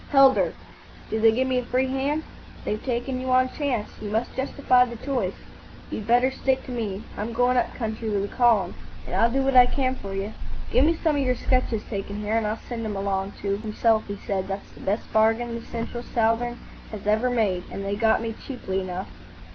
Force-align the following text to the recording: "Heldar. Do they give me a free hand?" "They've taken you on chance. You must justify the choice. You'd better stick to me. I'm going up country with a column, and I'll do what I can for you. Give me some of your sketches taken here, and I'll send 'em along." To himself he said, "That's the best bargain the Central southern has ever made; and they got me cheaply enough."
"Heldar. 0.11 0.53
Do 1.11 1.19
they 1.19 1.31
give 1.31 1.47
me 1.47 1.59
a 1.59 1.63
free 1.63 1.85
hand?" 1.85 2.23
"They've 2.65 2.83
taken 2.83 3.21
you 3.21 3.29
on 3.29 3.49
chance. 3.53 3.91
You 4.01 4.09
must 4.09 4.35
justify 4.35 4.83
the 4.83 4.95
choice. 4.95 5.35
You'd 5.91 6.07
better 6.07 6.31
stick 6.31 6.65
to 6.65 6.71
me. 6.71 7.03
I'm 7.15 7.33
going 7.33 7.55
up 7.55 7.75
country 7.75 8.09
with 8.09 8.25
a 8.25 8.35
column, 8.35 8.73
and 9.05 9.15
I'll 9.15 9.29
do 9.29 9.43
what 9.43 9.55
I 9.55 9.67
can 9.67 9.93
for 9.93 10.15
you. 10.15 10.33
Give 10.71 10.85
me 10.85 10.95
some 10.95 11.17
of 11.17 11.21
your 11.21 11.35
sketches 11.35 11.83
taken 11.83 12.21
here, 12.21 12.35
and 12.35 12.47
I'll 12.47 12.57
send 12.67 12.83
'em 12.83 12.95
along." 12.95 13.33
To 13.43 13.57
himself 13.57 14.07
he 14.07 14.15
said, 14.17 14.47
"That's 14.47 14.71
the 14.71 14.79
best 14.79 15.03
bargain 15.13 15.53
the 15.53 15.61
Central 15.67 16.01
southern 16.01 16.57
has 16.89 17.05
ever 17.05 17.29
made; 17.29 17.65
and 17.71 17.85
they 17.85 17.95
got 17.95 18.23
me 18.23 18.33
cheaply 18.47 18.81
enough." 18.81 19.11